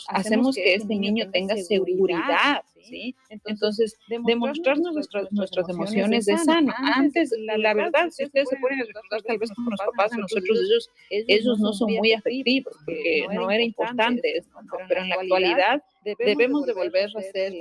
hacemos 0.09 0.57
que 0.57 0.75
este 0.75 0.95
niño 0.95 1.31
tenga 1.31 1.57
seguridad, 1.57 2.63
¿sí? 2.89 3.15
Entonces, 3.45 3.99
demostrarnos 4.27 4.95
nuestras, 4.95 5.31
nuestras 5.33 5.69
emociones 5.69 6.27
de 6.27 6.39
sano. 6.39 6.73
Antes, 6.77 7.31
la, 7.39 7.75
verdad, 7.75 8.11
si 8.11 8.25
ustedes 8.25 8.49
se 8.49 8.57
pueden 8.57 8.81
recordar 8.81 9.23
tal 9.23 9.39
vez 9.39 9.51
como 9.55 9.71
los 9.71 9.81
papás 9.81 10.13
nosotros, 10.17 10.59
ellos, 10.59 10.91
ellos 11.11 11.59
no 11.59 11.73
son 11.73 11.95
muy 11.95 12.13
afectivos, 12.13 12.75
porque 12.85 13.27
no 13.33 13.51
era 13.51 13.63
importante 13.63 14.39
esto, 14.39 14.57
pero 14.89 15.03
en 15.03 15.09
la 15.09 15.15
actualidad 15.17 15.83
debemos 16.19 16.67
de 16.67 16.73
volver 16.73 17.11
a 17.15 17.19
hacer 17.19 17.53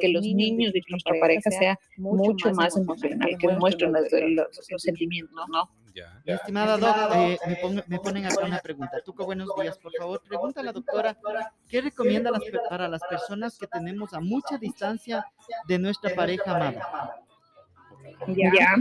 que, 0.00 0.08
los 0.08 0.22
niños 0.22 0.72
de 0.72 0.82
nuestra 0.88 1.14
pareja 1.20 1.50
sea 1.50 1.78
mucho 1.96 2.52
más 2.52 2.76
emocional, 2.76 3.36
que 3.38 3.48
demuestren 3.48 3.92
los, 3.92 4.82
sentimientos, 4.82 5.34
¿no? 5.48 5.68
Estimada 6.24 6.78
Doc, 6.78 6.96
eh, 7.16 7.38
me, 7.86 7.98
ponen 7.98 8.26
acá 8.26 8.44
una 8.44 8.58
pregunta. 8.58 9.00
Tuco, 9.04 9.24
buenos 9.24 9.48
días. 9.60 9.78
Por 9.78 9.92
favor, 9.94 10.22
pregunta 10.26 10.60
a 10.60 10.64
la 10.64 10.72
doctora, 10.72 11.16
¿qué 11.68 11.80
recomienda 11.80 12.30
para 12.68 12.88
las 12.88 13.02
personas 13.08 13.58
que 13.58 13.66
tenemos 13.66 14.12
a 14.14 14.20
mucha 14.20 14.58
distancia 14.58 15.24
de 15.66 15.78
nuestra 15.78 16.14
pareja 16.14 16.56
amada? 16.56 17.16
Ya, 18.28 18.76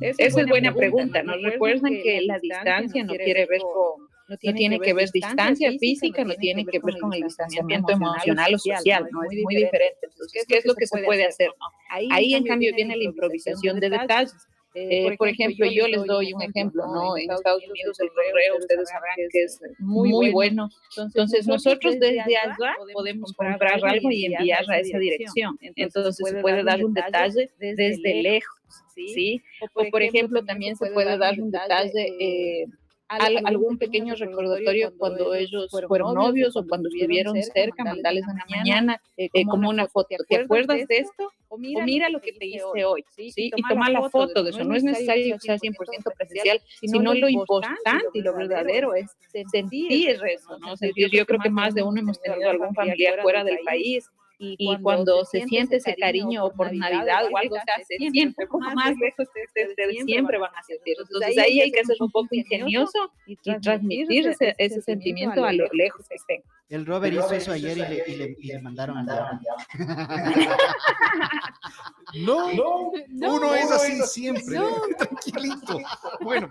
esa 0.00 0.40
es 0.40 0.46
buena 0.48 0.72
pregunta. 0.74 1.22
Nos 1.22 1.42
recuerdan 1.42 1.92
que 2.02 2.22
la 2.22 2.38
distancia 2.38 3.04
no 3.04 3.14
quiere 3.14 3.46
ver 3.46 3.60
con 3.60 4.08
no 4.28 4.36
tiene, 4.36 4.78
que 4.78 4.92
ver 4.92 5.08
distancia 5.10 5.72
física, 5.78 6.22
no 6.22 6.34
tiene 6.34 6.66
que 6.66 6.78
ver 6.80 6.98
con 7.00 7.14
el 7.14 7.22
distanciamiento 7.22 7.92
emocional 7.92 8.54
o 8.54 8.58
social, 8.58 9.08
¿no? 9.10 9.22
Es 9.22 9.42
muy 9.42 9.56
diferente. 9.56 9.98
Entonces, 10.02 10.44
¿qué 10.46 10.58
es 10.58 10.66
lo 10.66 10.74
que 10.74 10.86
se 10.86 11.02
puede 11.02 11.24
hacer? 11.24 11.48
Ahí, 11.88 12.34
en 12.34 12.44
cambio, 12.44 12.74
viene 12.74 12.94
la 12.94 13.04
improvisación 13.04 13.80
de 13.80 13.88
detalles 13.88 14.36
Eh, 14.80 15.16
por 15.16 15.28
ejemplo, 15.28 15.66
yo 15.66 15.88
les 15.88 16.04
doy 16.04 16.32
un 16.32 16.42
ejemplo, 16.42 16.86
¿no? 16.86 17.16
En 17.16 17.30
Estados 17.30 17.62
Unidos 17.68 17.98
el 18.00 18.08
correo, 18.10 18.58
ustedes 18.58 18.88
sabrán 18.88 19.16
que 19.30 19.42
es 19.42 19.60
muy, 19.78 20.10
muy 20.10 20.30
bueno. 20.30 20.68
Entonces, 20.96 21.46
nosotros 21.46 21.98
desde 21.98 22.20
allá 22.20 22.56
podemos 22.92 23.32
comprar 23.32 23.84
algo 23.84 24.10
y 24.10 24.26
enviar 24.26 24.64
a 24.70 24.78
esa 24.78 24.98
dirección. 24.98 25.58
Entonces, 25.60 26.16
se 26.16 26.40
puede 26.40 26.62
dar 26.62 26.84
un 26.84 26.94
detalle 26.94 27.50
desde 27.58 28.22
lejos, 28.22 28.56
¿sí? 28.94 29.42
O, 29.74 29.84
por 29.90 30.02
ejemplo, 30.02 30.44
también 30.44 30.76
se 30.76 30.90
puede 30.90 31.18
dar 31.18 31.40
un 31.40 31.50
detalle... 31.50 32.14
Eh, 32.20 32.66
algún 33.08 33.78
pequeño 33.78 34.14
recordatorio 34.14 34.92
cuando 34.96 35.34
ellos 35.34 35.70
fueron 35.86 36.14
novios 36.14 36.56
o 36.56 36.66
cuando 36.66 36.88
estuvieron 36.88 37.40
cerca, 37.42 37.84
mandarles 37.84 38.24
en 38.28 38.36
la 38.36 38.46
mañana 38.48 39.02
eh, 39.16 39.28
como 39.46 39.68
una 39.68 39.86
foto. 39.88 40.08
¿Te 40.28 40.36
acuerdas 40.36 40.86
de 40.86 40.96
esto? 40.98 41.30
O 41.50 41.56
mira, 41.56 42.10
lo 42.10 42.20
que 42.20 42.32
te 42.32 42.46
hice 42.46 42.84
hoy, 42.84 43.04
¿sí? 43.16 43.32
Y 43.34 43.62
toma 43.68 43.90
la 43.90 44.10
foto 44.10 44.44
de 44.44 44.50
eso. 44.50 44.64
No 44.64 44.76
es 44.76 44.84
necesario 44.84 45.36
que 45.36 45.40
sea 45.40 45.56
100% 45.56 45.76
presencial, 46.16 46.60
sino 46.80 47.14
lo 47.14 47.28
importante 47.28 48.08
y 48.12 48.20
lo 48.20 48.34
verdadero 48.34 48.94
es 48.94 49.10
sentir 49.50 49.90
eso, 49.90 50.58
¿no? 50.58 50.74
yo 51.10 51.26
creo 51.26 51.40
que 51.40 51.50
más 51.50 51.74
de 51.74 51.82
uno 51.82 52.00
hemos 52.00 52.20
tenido 52.20 52.50
algún 52.50 52.74
familiar 52.74 53.22
fuera 53.22 53.44
del 53.44 53.58
país 53.64 54.08
y, 54.38 54.78
cuando, 54.82 55.24
se, 55.24 55.44
siente 55.46 55.76
ese 55.76 55.96
cariño 55.96 56.50
por 56.56 56.72
Navidad 56.72 57.24
o 57.30 57.36
algo, 57.36 57.56
se 57.56 57.72
hace 57.72 57.96
siempre, 58.10 58.44
un 58.44 58.50
poco 58.50 58.70
más 58.72 58.96
lejos 58.96 59.26
de, 59.56 60.02
siempre 60.04 60.38
van 60.38 60.54
a 60.54 60.62
sentir. 60.62 60.96
Entonces 61.00 61.38
ahí 61.38 61.60
hay 61.60 61.72
que 61.72 61.84
ser 61.84 61.96
un 62.00 62.10
poco 62.10 62.28
ingenioso 62.30 63.10
y, 63.26 63.36
transmitir 63.60 64.28
ese, 64.28 64.54
ese, 64.58 64.80
sentimiento 64.80 65.44
a 65.44 65.52
lo 65.52 65.66
lejos 65.72 66.06
que 66.08 66.14
estén. 66.14 66.42
El 66.68 66.86
Robert 66.86 67.14
hizo 67.14 67.32
eso 67.32 67.52
ayer 67.52 67.78
y 67.78 67.80
le, 67.80 68.04
y 68.06 68.16
le, 68.16 68.36
y 68.38 68.46
le 68.48 68.60
mandaron 68.60 68.98
al 68.98 69.06
diablo. 69.06 69.38
No, 72.14 72.52
no, 72.54 72.90
uno 73.34 73.54
es 73.54 73.70
así 73.70 74.00
siempre, 74.02 74.58
tranquilito. 74.98 75.78
Bueno, 76.22 76.48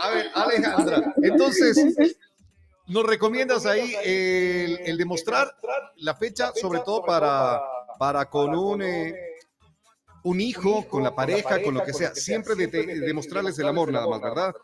a, 0.00 0.06
a 0.06 0.14
ver, 0.14 0.26
Alejandra, 0.34 1.14
entonces 1.22 2.18
nos 2.86 3.04
recomiendas 3.04 3.66
ahí 3.66 3.94
el, 4.04 4.96
demostrar 4.96 5.56
la 5.96 6.14
fecha, 6.14 6.52
sobre 6.54 6.80
todo 6.80 7.04
para, 7.04 7.60
para 7.98 8.28
con 8.28 8.54
un, 8.54 8.82
eh, 8.82 9.14
un 10.24 10.40
hijo, 10.40 10.86
con 10.88 11.02
la 11.02 11.14
pareja, 11.14 11.62
con 11.62 11.74
lo 11.74 11.84
que 11.84 11.92
sea, 11.92 12.14
siempre 12.14 12.54
de, 12.54 12.66
demostrarles 12.66 13.58
el 13.58 13.68
amor 13.68 13.92
nada 13.92 14.06
más, 14.06 14.20
¿verdad? 14.20 14.54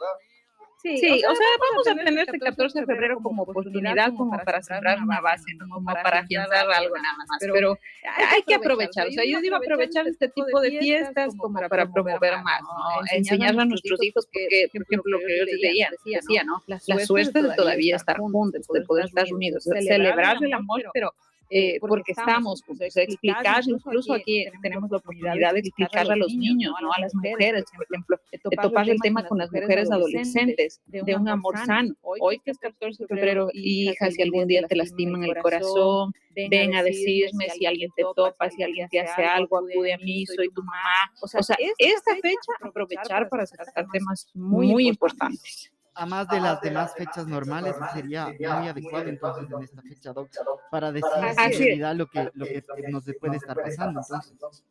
Sí, 0.80 0.94
o, 0.94 1.34
sea, 1.34 1.46
vamos 1.70 1.88
a 1.88 2.04
tener 2.04 2.20
este 2.20 2.38
14 2.38 2.80
de 2.80 2.86
febrero 2.86 3.18
como 3.20 3.42
oportunidad 3.42 4.12
como 4.16 4.38
para 4.44 4.62
sembrar 4.62 5.02
una 5.02 5.20
base, 5.20 5.50
como 5.58 5.84
para 5.84 6.20
afianzar 6.20 6.70
algo 6.70 6.94
nada 6.96 7.16
más, 7.16 7.38
pero 7.52 7.76
hay 8.04 8.42
que 8.42 8.54
aprovechar, 8.54 9.08
o 9.08 9.10
sea, 9.10 9.24
yo 9.24 9.40
digo 9.40 9.56
aprovechar 9.56 10.06
este 10.06 10.28
tipo 10.28 10.60
de 10.60 10.78
fiestas 10.78 11.34
como 11.36 11.58
para 11.68 11.90
promover 11.90 12.42
más, 12.44 12.62
¿no? 12.62 12.68
enseñar 13.12 13.58
a 13.58 13.64
nuestros 13.64 14.00
hijos, 14.04 14.26
porque, 14.26 14.68
por 14.72 14.82
ejemplo, 14.82 15.18
lo 15.18 15.18
que 15.18 15.38
yo 15.38 15.44
les 15.44 15.60
decía, 15.60 15.90
decía 16.12 16.44
¿no? 16.44 16.62
La 16.66 16.78
suerte 17.04 17.42
de 17.42 17.54
todavía 17.56 17.96
estar 17.96 18.18
juntos, 18.18 18.66
de 18.72 18.82
poder 18.82 19.06
estar 19.06 19.26
unidos, 19.32 19.64
celebrar 19.64 20.36
el 20.40 20.52
amor, 20.52 20.82
pero 20.94 21.12
eh, 21.50 21.78
porque 21.80 22.12
estamos, 22.12 22.62
pues, 22.66 22.96
explicar, 22.96 23.62
incluso 23.66 24.12
aquí 24.12 24.46
tenemos 24.62 24.90
la 24.90 24.98
oportunidad 24.98 25.54
de 25.54 25.60
explicar 25.60 26.10
a 26.10 26.16
los 26.16 26.34
niños, 26.34 26.74
¿no? 26.80 26.92
a 26.92 27.00
las 27.00 27.14
mujeres, 27.14 27.64
por 27.74 27.86
ejemplo, 27.90 28.20
de 28.30 28.56
topar 28.56 28.88
el 28.88 29.00
tema 29.00 29.26
con 29.26 29.38
las 29.38 29.50
mujeres 29.50 29.90
adolescentes, 29.90 30.80
de 30.86 31.14
un 31.14 31.28
amor 31.28 31.56
sano. 31.64 31.94
Hoy 32.02 32.40
que 32.44 32.50
es 32.50 32.58
14 32.58 33.04
de 33.04 33.06
febrero, 33.06 33.48
hija, 33.52 34.10
si 34.10 34.22
algún 34.22 34.46
día 34.46 34.66
te 34.66 34.76
lastiman 34.76 35.24
el 35.24 35.36
corazón, 35.38 36.12
ven 36.34 36.74
a 36.74 36.82
decirme 36.82 37.48
si 37.50 37.66
alguien 37.66 37.90
te 37.96 38.04
topa, 38.14 38.50
si 38.50 38.62
alguien 38.62 38.88
te 38.88 39.00
hace 39.00 39.24
algo, 39.24 39.58
acude 39.58 39.94
a 39.94 39.98
mí, 39.98 40.26
soy 40.26 40.50
tu 40.50 40.62
mamá. 40.62 41.12
O 41.22 41.26
sea, 41.28 41.56
esta 41.78 42.14
fecha 42.16 42.52
aprovechar 42.60 43.28
para 43.28 43.46
tratar 43.46 43.86
temas 43.90 44.26
muy 44.34 44.88
importantes 44.88 45.72
a 45.98 46.06
más 46.06 46.28
de 46.28 46.40
las 46.40 46.60
demás 46.60 46.94
fechas 46.96 47.26
normales, 47.26 47.74
sería 47.92 48.26
muy 48.26 48.68
adecuado 48.68 49.08
entonces 49.08 49.50
en 49.50 49.62
esta 49.62 49.82
fecha, 49.82 50.12
Doc, 50.12 50.30
para 50.70 50.92
decir 50.92 51.10
en 51.20 51.36
realidad 51.36 51.96
lo 51.96 52.06
que, 52.06 52.30
lo 52.34 52.46
que 52.46 52.64
nos 52.88 53.04
puede 53.20 53.36
estar 53.36 53.56
pasando. 53.56 54.00
Entonces. 54.30 54.64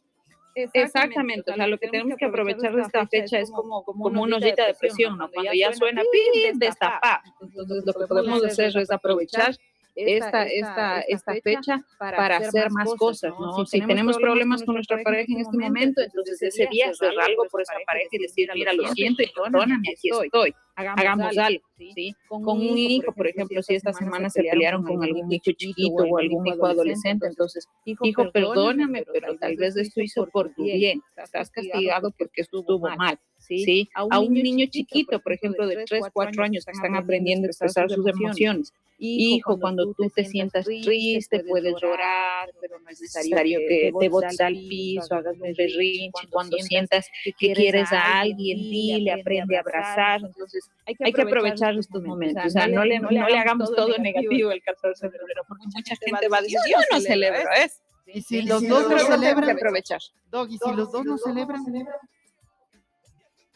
Exactamente, 0.74 1.52
o 1.52 1.56
sea, 1.56 1.68
lo 1.68 1.78
que 1.78 1.88
tenemos 1.90 2.18
que 2.18 2.26
aprovechar 2.26 2.74
de 2.74 2.82
esta 2.82 3.06
fecha 3.06 3.40
es 3.40 3.52
como, 3.52 3.84
como 3.84 4.22
una 4.22 4.38
ollita 4.38 4.66
de 4.66 4.74
presión, 4.74 5.18
¿no? 5.18 5.30
Cuando 5.30 5.54
ya 5.54 5.72
suena, 5.74 6.02
¡pim! 6.12 6.58
destapar. 6.58 7.22
Entonces, 7.42 7.86
lo 7.86 7.94
que 7.94 8.08
podemos 8.08 8.44
hacer 8.44 8.76
es 8.76 8.90
aprovechar 8.90 9.56
esta, 9.98 10.44
esta, 10.44 11.02
esta 11.02 11.34
fecha 11.44 11.84
para 11.98 12.38
hacer 12.38 12.70
más 12.72 12.94
cosas, 12.96 13.34
¿no? 13.40 13.66
Si 13.66 13.82
tenemos 13.82 14.18
problemas 14.18 14.64
con 14.64 14.76
nuestra 14.76 15.02
pareja 15.04 15.34
en 15.34 15.40
este 15.40 15.58
momento, 15.58 16.02
entonces 16.02 16.42
ese 16.42 16.68
día 16.72 16.90
hacer 16.90 17.14
algo 17.20 17.46
por 17.50 17.62
esa 17.62 17.74
pareja 17.86 18.10
y 18.12 18.20
decir, 18.20 18.50
mira, 18.54 18.74
lo 18.74 18.88
siento 18.90 19.24
y 19.24 19.28
perdóname, 19.28 19.90
aquí 19.92 20.10
estoy, 20.10 20.54
hagamos 20.76 21.38
algo, 21.38 21.64
¿sí? 21.78 22.16
Con 22.28 22.44
un 22.46 22.78
hijo, 22.78 23.12
por 23.12 23.28
ejemplo, 23.28 23.62
si 23.64 23.76
esta 23.76 23.94
semana 23.94 24.30
se 24.30 24.44
pelearon 24.44 24.84
con 24.84 25.04
algún 25.04 25.32
hijo 25.32 25.52
chiquito 25.52 26.04
o 26.04 26.18
algún 26.18 26.46
hijo 26.46 26.66
adolescente, 26.66 27.28
entonces, 27.28 27.68
hijo, 27.86 28.32
perdóname, 28.32 29.04
pero 29.12 29.36
tal 29.38 29.56
vez 29.56 29.76
esto 29.78 30.02
hizo 30.02 30.28
por 30.28 30.54
tu 30.54 30.64
bien, 30.64 31.02
estás 31.18 31.50
castigado 31.50 32.12
porque 32.12 32.42
estuvo 32.42 32.80
mal. 32.96 33.20
¿Sí? 33.48 33.90
A 33.94 34.20
un, 34.20 34.34
niño, 34.34 34.68
chiquito, 34.70 35.20
por 35.20 35.34
ejemplo, 35.34 35.68
de 35.68 35.86
3, 35.86 36.06
4 36.12 36.44
años 36.44 36.66
que 36.66 36.72
están 36.72 36.96
aprendiendo 36.96 37.46
a 37.46 37.48
expresar 37.48 37.90
sus 37.90 38.06
emociones. 38.08 38.74
Hijo, 39.00 39.60
cuando 39.60 39.94
tú 39.94 40.10
te 40.10 40.26
sientas 40.26 40.66
triste, 40.66 41.44
puedes 41.44 41.76
llorar, 41.80 42.50
pero 42.60 42.80
no 42.80 42.90
es 42.90 43.00
necesario 43.00 43.60
que 43.60 43.92
te 43.98 44.10
botes 44.10 44.40
al 44.42 44.54
piso, 44.54 45.14
hagas 45.14 45.36
un 45.36 45.54
berrinche. 45.54 46.28
Cuando 46.32 46.58
sientas 46.58 47.08
que 47.24 47.34
quieres 47.34 47.92
a 47.92 48.22
alguien, 48.22 48.58
dile, 48.58 49.12
aprende 49.12 49.56
a 49.56 49.60
abrazar. 49.60 50.22
Entonces, 50.24 50.70
hay 50.86 51.14
que 51.14 51.22
aprovechar 51.22 51.78
estos 51.78 52.02
momentos. 52.02 52.46
O 52.46 52.50
sea, 52.50 52.68
no 52.68 52.84
le, 52.84 53.00
no 53.00 53.10
le 53.12 53.38
hagamos 53.38 53.74
todo 53.76 53.98
negativo 54.00 54.52
el 54.52 54.62
14 54.64 55.08
de 55.08 55.12
febrero, 55.12 55.44
porque 55.48 55.66
mucha 55.66 55.96
gente 55.96 56.28
va 56.28 56.38
a 56.40 56.42
decir, 56.42 56.58
yo 56.70 56.78
no 56.92 57.00
celebro 57.00 57.50
eso. 57.64 57.82
Y 58.08 58.22
si 58.22 58.42
los 58.42 58.66
dos 58.68 58.90
no 58.90 59.00
celebran, 59.00 59.50
aprovechar. 59.50 60.00
Dog, 60.32 60.50
y 60.50 60.58
si 60.58 60.72
los 60.74 60.92
dos 60.92 61.06
no 61.06 61.18
celebran, 61.18 61.64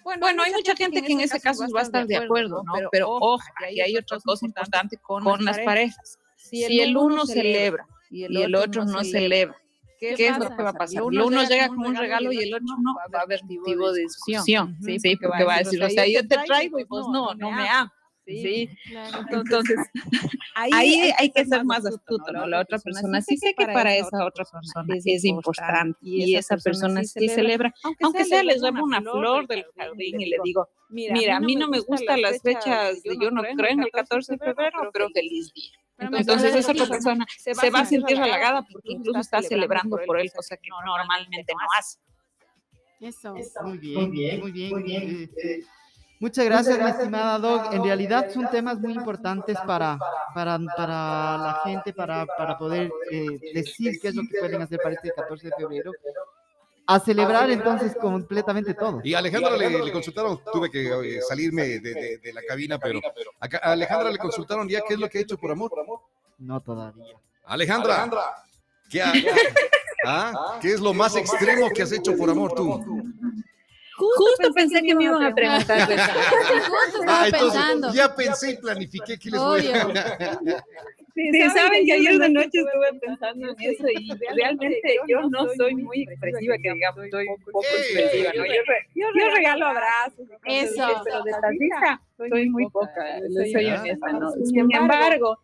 bueno, 0.04 0.44
hay 0.44 0.52
mucha 0.52 0.76
gente 0.76 1.02
que 1.02 1.14
en 1.14 1.22
ese 1.22 1.40
caso 1.40 1.66
va 1.74 1.82
a 1.82 1.84
estar 1.84 2.08
de 2.08 2.18
acuerdo, 2.18 2.64
¿no? 2.64 2.74
Pero 2.92 3.10
ojo, 3.10 3.44
y 3.70 3.82
hay 3.82 3.98
otra 3.98 4.18
cosa 4.24 4.46
importante 4.46 4.98
con 4.98 5.24
las 5.44 5.60
parejas. 5.60 6.20
Si 6.36 6.80
el 6.80 6.98
uno 6.98 7.26
celebra 7.26 7.86
y 8.10 8.26
el 8.26 8.56
otro 8.56 8.86
no 8.86 9.04
celebra, 9.04 9.56
¿qué 10.00 10.14
es 10.14 10.38
lo 10.38 10.56
que 10.56 10.64
va 10.64 10.70
a 10.70 10.74
pasar? 10.74 11.04
El 11.04 11.22
uno 11.22 11.44
llega 11.44 11.68
con 11.68 11.80
un 11.80 11.96
regalo 11.96 12.32
y 12.32 12.40
el 12.40 12.54
otro 12.54 12.76
no, 12.82 12.96
va 13.14 13.20
a 13.20 13.22
haber 13.24 13.44
motivo 13.44 13.92
de 13.92 14.02
discusión, 14.02 14.78
¿sí? 14.82 15.18
Porque 15.18 15.44
va 15.44 15.56
a 15.56 15.60
decir, 15.60 15.84
o 15.84 15.90
sea, 15.90 16.08
yo 16.08 16.28
te 16.28 16.38
traigo 16.46 16.80
y 16.80 16.86
pues 16.86 17.06
no, 17.12 17.34
no 17.36 17.52
me 17.52 17.68
amas. 17.70 17.92
Sí, 18.36 18.70
Entonces, 19.32 19.78
ahí, 20.56 21.12
hay 21.18 21.32
que 21.32 21.46
ser 21.46 21.64
más 21.66 21.86
astuto, 21.86 22.32
¿no? 22.32 22.48
La 22.48 22.62
otra 22.62 22.80
persona 22.80 23.22
sí 23.22 23.38
sé 23.38 23.54
que 23.58 23.66
para 23.66 23.96
esa 23.96 24.26
otra 24.26 24.46
persona 24.46 25.00
sí 25.00 25.14
es 25.14 25.26
importante 25.26 25.98
y 26.02 26.36
esa 26.36 26.58
persona 26.58 27.04
sí 27.04 27.28
celebra, 27.30 27.74
aunque 28.02 28.26
sea 28.26 28.44
les 28.44 28.62
llevo 28.62 28.84
una 28.84 29.02
flor 29.02 29.48
del 29.48 29.66
jardín 29.76 30.22
y 30.22 30.26
le 30.28 30.38
digo, 30.44 30.68
mira, 30.90 31.38
a 31.38 31.40
mí 31.40 31.56
no 31.56 31.68
me 31.68 31.80
gustan 31.80 32.22
las 32.22 32.42
fechas, 32.42 33.02
yo 33.04 33.32
no 33.32 33.42
creo 33.42 33.72
en 33.72 33.84
el 33.84 33.92
14 33.92 34.34
de 34.34 34.38
febrero, 34.38 34.90
pero 34.94 35.10
feliz 35.10 35.52
día. 35.54 35.72
Entonces 35.98 36.56
esa 36.56 36.72
otra 36.72 36.88
persona 36.88 37.26
se 37.38 37.70
va 37.70 37.80
a 37.80 37.86
sentir 37.86 38.18
halagada 38.18 38.66
porque 38.72 38.94
incluso 38.94 39.20
está 39.20 39.42
celebrando 39.42 40.00
por 40.06 40.20
él, 40.20 40.32
cosa 40.32 40.58
que 40.58 40.70
normalmente 40.86 41.54
no 41.54 41.68
hace. 41.78 42.00
Eso. 43.00 43.34
Muy 43.64 43.78
bien, 43.80 44.40
muy 44.40 44.52
bien, 44.52 44.72
muy 44.72 44.84
bien. 44.84 45.30
Muchas 46.22 46.46
gracias, 46.46 46.78
mi 46.78 46.88
estimada 46.88 47.40
Dog. 47.40 47.74
En 47.74 47.84
realidad 47.84 48.30
son 48.32 48.48
temas 48.52 48.80
muy 48.80 48.94
importantes 48.94 49.58
para, 49.66 49.98
para, 50.36 50.60
para 50.78 51.38
la 51.40 51.62
gente, 51.64 51.94
para, 51.94 52.28
para 52.28 52.60
poder 52.60 52.92
eh, 53.10 53.40
decir 53.56 54.00
qué 54.00 54.10
es 54.10 54.16
lo 54.16 54.22
que 54.22 54.38
pueden 54.40 54.62
hacer 54.62 54.80
para 54.84 54.94
este 54.94 55.12
14 55.12 55.48
de 55.48 55.54
febrero. 55.58 55.92
A 56.86 57.00
celebrar 57.00 57.50
entonces 57.50 57.96
completamente 58.00 58.76
todo. 58.76 59.02
Y 59.04 59.16
a 59.16 59.18
Alejandra 59.18 59.58
le, 59.58 59.92
consultaron, 59.92 60.40
tuve 60.54 60.70
que 60.70 61.18
eh, 61.18 61.22
salirme 61.28 61.80
de, 61.80 62.20
de, 62.22 62.34
la 62.34 62.44
cabina, 62.48 62.78
pero 62.78 63.00
a 63.40 63.72
Alejandra 63.72 64.12
le 64.12 64.20
consultaron 64.20 64.70
ya 64.70 64.82
qué 64.88 64.94
es 64.94 65.00
lo 65.00 65.10
que 65.10 65.18
ha 65.18 65.22
hecho 65.22 65.40
por 65.40 65.50
amor. 65.50 65.72
No 66.38 66.62
todavía. 66.62 67.16
Alejandra, 67.46 68.08
¿qué, 68.92 69.02
¿Ah? 70.06 70.60
¿qué 70.62 70.74
es 70.74 70.80
lo 70.80 70.94
más 70.94 71.16
extremo 71.16 71.68
que 71.72 71.82
has 71.82 71.92
hecho 71.92 72.16
por 72.16 72.30
amor 72.30 72.54
tú? 72.54 73.01
Justo, 74.02 74.54
pensé 74.54 74.82
que 74.82 74.96
me 74.96 75.04
iban 75.06 75.24
a 75.24 75.34
preguntar 75.34 75.78
eso. 75.92 76.12
ah, 77.08 77.28
entonces, 77.28 77.94
Ya 77.94 78.16
pensé 78.16 78.52
y 78.52 78.58
planifiqué 78.58 79.18
que 79.18 79.30
les 79.30 79.40
voy 79.40 79.68
a... 79.68 79.88
Sí, 81.14 81.30
saben 81.54 81.86
que 81.86 81.94
ayer 81.94 82.18
de 82.18 82.30
noche 82.30 82.50
estuve 82.54 83.00
pensando 83.02 83.50
en 83.50 83.56
eso 83.60 83.84
y 84.00 84.12
realmente 84.34 84.96
yo 85.08 85.22
no 85.30 85.46
soy 85.58 85.76
muy 85.76 86.04
expresiva, 86.04 86.56
que 86.58 86.74
digamos, 86.74 87.06
soy 87.12 87.28
un 87.28 87.44
poco 87.52 87.66
expresiva, 87.66 88.32
¿no? 88.34 88.46
Yo, 88.96 89.36
regalo 89.36 89.66
abrazos. 89.66 90.26
Eso. 90.46 90.88
Pero 91.04 91.24
de 91.24 92.30
soy 92.30 92.50
muy 92.50 92.70
poca, 92.70 93.20
soy 93.52 93.66
honesta, 93.68 94.14
¿no? 94.14 94.32
Sin 94.32 94.74
embargo, 94.74 95.38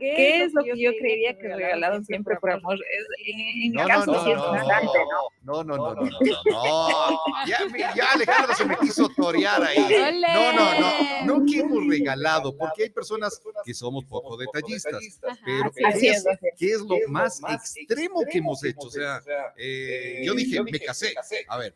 ¿Qué 0.00 0.44
es 0.44 0.54
lo 0.54 0.64
que 0.64 0.78
yo 0.78 0.92
creería 0.98 1.36
que 1.36 1.54
regalado 1.54 2.02
siempre 2.04 2.36
por 2.40 2.50
amor? 2.50 2.78
En 3.26 3.72
mi 3.72 3.76
caso, 3.76 4.24
sí 4.24 4.30
es 4.30 4.38
bastante, 4.38 4.98
¿no? 5.44 5.62
No, 5.62 5.64
no, 5.64 5.76
no, 5.76 5.94
no, 5.94 6.02
no, 6.02 6.10
no. 6.10 7.18
Ya, 7.46 7.58
ya 7.94 8.12
Alejandro 8.12 8.54
se 8.54 8.64
me 8.64 8.76
quiso 8.78 9.08
torear 9.10 9.62
ahí. 9.62 9.78
No, 10.22 10.52
no, 10.52 10.80
no. 10.80 11.40
No 11.40 11.46
que 11.46 11.60
hemos 11.60 11.86
regalado, 11.86 12.56
porque 12.56 12.84
hay 12.84 12.90
personas 12.90 13.40
que 13.64 13.74
somos 13.74 14.04
poco 14.06 14.36
detallistas. 14.36 15.20
Pero 15.44 15.70
¿qué 15.72 16.08
es, 16.08 16.24
¿qué 16.56 16.66
es 16.66 16.80
lo 16.80 16.96
más 17.08 17.40
extremo 17.48 18.22
que 18.30 18.38
hemos 18.38 18.64
hecho? 18.64 18.86
O 18.86 18.90
sea, 18.90 19.22
eh, 19.56 20.22
yo 20.24 20.34
dije, 20.34 20.62
me 20.62 20.80
casé. 20.80 21.14
A 21.48 21.58
ver, 21.58 21.74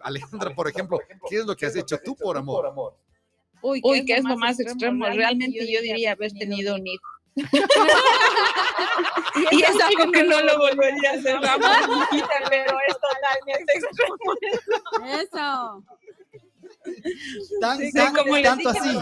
Alejandra, 0.00 0.54
por 0.54 0.68
ejemplo, 0.68 0.98
¿qué 1.28 1.36
es 1.36 1.46
lo 1.46 1.56
que 1.56 1.66
has 1.66 1.76
hecho 1.76 1.98
tú 1.98 2.16
por 2.16 2.36
amor? 2.36 2.94
Uy, 3.62 3.80
¿qué, 4.06 4.14
es, 4.16 4.24
lo 4.24 4.36
más 4.36 4.58
extremo? 4.58 5.06
Realmente 5.06 5.58
yo 5.70 5.82
diría 5.82 6.12
haber 6.12 6.32
tenido 6.32 6.74
un 6.76 6.86
hijo. 6.86 7.19
Y 7.36 7.42
es 9.62 9.80
algo 9.80 10.10
que 10.12 10.24
no 10.24 10.42
lo 10.42 10.58
volvería 10.58 11.10
a 11.10 11.14
hacer, 11.14 11.38
pero 12.48 12.76
es 12.88 12.96
totalmente 12.98 13.72
extremo. 13.74 14.16
Eso. 15.20 15.84
Tan, 17.60 17.78
tan, 17.92 18.14
como 18.14 18.42
tanto 18.42 18.70
así. 18.70 18.98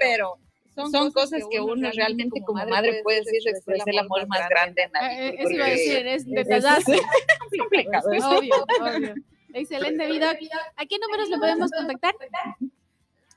pero 0.00 0.38
son, 0.74 1.12
cosas 1.12 1.42
que 1.50 1.60
uno 1.60 1.90
realmente 1.94 2.40
como 2.44 2.66
madre 2.66 3.02
puede 3.02 3.20
decir 3.20 3.40
expresar 3.46 3.88
el 3.88 3.98
amor 3.98 4.26
más 4.26 4.46
grande 4.48 4.82
en 4.82 4.92
la 4.92 5.08
vida. 5.08 5.28
Eso 5.38 5.50
iba 5.50 5.66
a 5.66 5.70
decir, 5.70 6.06
es 6.06 6.24
complicado. 7.58 8.10
Obvio, 8.38 8.66
obvio. 8.80 9.14
Excelente 9.54 10.06
video. 10.06 10.30
¿A 10.76 10.86
qué 10.86 10.98
números 10.98 11.28
le 11.28 11.38
podemos 11.38 11.70
contactar? 11.70 12.14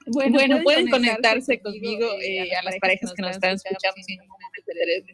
Bueno, 0.08 0.62
pueden, 0.64 0.90
conectarse 0.90 1.60
conmigo 1.60 2.08
eh, 2.22 2.56
a 2.56 2.64
las 2.64 2.78
parejas 2.80 3.14
que 3.14 3.22
nos 3.22 3.32
están 3.32 3.56
escuchando 3.56 4.02
si 4.04 4.18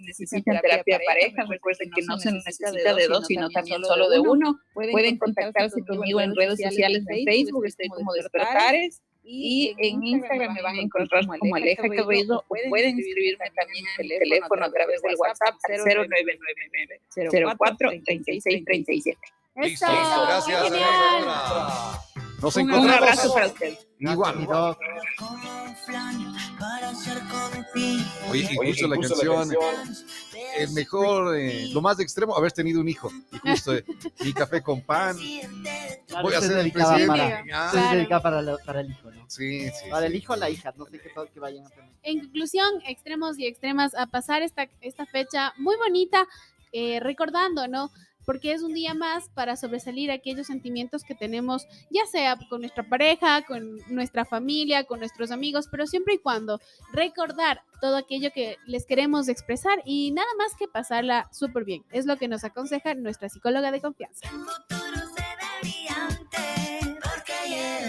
necesitan 0.01 0.61
terapia 0.61 0.99
de 0.99 1.05
pareja. 1.05 1.45
Recuerden 1.49 1.91
que 1.91 2.01
no 2.03 2.17
se 2.17 2.31
necesita 2.31 2.71
de 2.71 3.07
dos, 3.07 3.27
sino 3.27 3.49
también 3.49 3.83
solo 3.83 4.09
de 4.09 4.19
uno. 4.19 4.59
Pueden 4.73 5.17
contactarse 5.17 5.81
conmigo 5.85 6.21
en 6.21 6.35
redes 6.35 6.59
sociales 6.61 7.05
de 7.05 7.23
Facebook, 7.25 7.65
estoy 7.65 7.87
como 7.89 8.13
Despertares. 8.13 9.01
Y 9.25 9.73
en 9.77 10.03
Instagram 10.03 10.53
me 10.53 10.61
van 10.61 10.75
a 10.75 10.81
encontrar 10.81 11.25
como 11.25 11.55
Aleja 11.55 11.87
Cabello. 11.87 12.43
Pueden 12.69 12.99
escribirme 12.99 13.45
también 13.55 13.85
en 13.97 14.11
el 14.11 14.19
teléfono 14.19 14.65
a 14.65 14.71
través 14.71 15.01
del 15.01 15.15
WhatsApp 15.17 15.55
al 15.69 15.77
0999 15.77 16.99
04 17.57 17.89
3637. 17.89 19.17
Listo, 19.55 19.85
gracias, 19.87 20.61
Alejandra. 20.61 21.99
Nos 22.41 22.55
Un 22.57 22.61
encontramos. 22.69 22.97
abrazo 23.01 23.33
para 23.33 23.47
usted. 23.47 23.77
Igual. 23.99 24.47
Oye, 28.29 28.49
y 28.51 28.55
justo 28.67 28.87
la 28.87 28.97
canción, 28.97 29.49
el 30.57 30.71
mejor, 30.71 31.37
eh, 31.37 31.69
lo 31.71 31.81
más 31.81 31.99
extremo, 31.99 32.35
haber 32.35 32.51
tenido 32.51 32.81
un 32.81 32.89
hijo. 32.89 33.09
Y 33.31 33.37
justo 33.49 33.75
eh, 33.75 33.85
mi 34.23 34.33
café 34.33 34.61
con 34.61 34.81
pan. 34.81 35.15
Voy 36.21 36.33
a 36.33 36.41
se 36.41 36.47
ser 36.47 36.57
el 36.59 36.71
presidente. 36.71 37.07
para, 37.07 37.43
Ah, 37.53 37.91
dedica 37.93 38.21
para, 38.21 38.41
la- 38.41 38.57
para 38.57 38.81
el 38.81 38.91
hijo, 38.91 39.09
¿no? 39.11 39.25
Sí, 39.29 39.69
sí. 39.69 39.89
Para 39.89 40.05
el 40.07 40.11
sí. 40.11 40.17
hijo 40.19 40.33
o 40.33 40.35
la 40.35 40.49
hija, 40.49 40.73
no 40.75 40.85
sé 40.85 40.99
qué 40.99 41.09
tal 41.09 41.29
que 41.29 41.39
vayan 41.39 41.65
a 41.65 41.69
tener. 41.69 41.89
En 42.03 42.19
conclusión, 42.19 42.69
extremos 42.87 43.39
y 43.39 43.45
extremas, 43.47 43.95
a 43.95 44.07
pasar 44.07 44.41
esta, 44.41 44.67
esta 44.81 45.05
fecha 45.05 45.53
muy 45.57 45.75
bonita, 45.77 46.27
eh, 46.71 46.99
recordando, 46.99 47.67
¿no? 47.67 47.89
Porque 48.25 48.53
es 48.53 48.63
un 48.63 48.73
día 48.73 48.93
más 48.93 49.29
para 49.29 49.55
sobresalir 49.55 50.11
aquellos 50.11 50.47
sentimientos 50.47 51.03
que 51.03 51.15
tenemos, 51.15 51.67
ya 51.89 52.05
sea 52.05 52.37
con 52.49 52.61
nuestra 52.61 52.87
pareja, 52.87 53.43
con 53.45 53.77
nuestra 53.87 54.25
familia, 54.25 54.85
con 54.85 54.99
nuestros 54.99 55.31
amigos, 55.31 55.67
pero 55.69 55.87
siempre 55.87 56.15
y 56.15 56.19
cuando 56.19 56.59
recordar 56.91 57.61
todo 57.81 57.97
aquello 57.97 58.31
que 58.33 58.57
les 58.65 58.85
queremos 58.85 59.27
expresar 59.27 59.81
y 59.85 60.11
nada 60.11 60.29
más 60.37 60.55
que 60.55 60.67
pasarla 60.67 61.27
súper 61.31 61.65
bien. 61.65 61.83
Es 61.91 62.05
lo 62.05 62.17
que 62.17 62.27
nos 62.27 62.43
aconseja 62.43 62.93
nuestra 62.93 63.29
psicóloga 63.29 63.71
de 63.71 63.81
confianza. 63.81 64.29